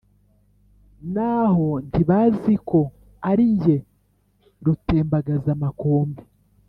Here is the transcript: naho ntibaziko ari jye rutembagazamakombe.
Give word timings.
naho 1.13 1.69
ntibaziko 1.89 2.79
ari 3.29 3.45
jye 3.61 3.77
rutembagazamakombe. 4.65 6.23